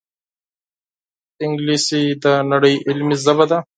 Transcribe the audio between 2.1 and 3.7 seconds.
د نړۍ علمي ژبه ده